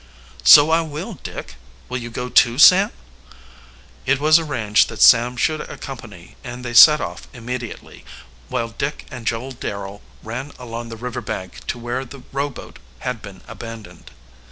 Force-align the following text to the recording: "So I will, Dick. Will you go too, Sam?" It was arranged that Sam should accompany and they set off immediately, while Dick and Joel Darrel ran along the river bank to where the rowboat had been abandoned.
"So 0.43 0.71
I 0.71 0.81
will, 0.81 1.19
Dick. 1.21 1.57
Will 1.87 1.99
you 1.99 2.09
go 2.09 2.27
too, 2.27 2.57
Sam?" 2.57 2.89
It 4.07 4.19
was 4.19 4.39
arranged 4.39 4.89
that 4.89 4.99
Sam 4.99 5.37
should 5.37 5.61
accompany 5.61 6.37
and 6.43 6.65
they 6.65 6.73
set 6.73 6.99
off 6.99 7.27
immediately, 7.33 8.03
while 8.49 8.69
Dick 8.69 9.05
and 9.11 9.27
Joel 9.27 9.51
Darrel 9.51 10.01
ran 10.23 10.53
along 10.57 10.89
the 10.89 10.97
river 10.97 11.21
bank 11.21 11.67
to 11.67 11.77
where 11.77 12.03
the 12.03 12.23
rowboat 12.31 12.79
had 13.01 13.21
been 13.21 13.41
abandoned. 13.47 14.09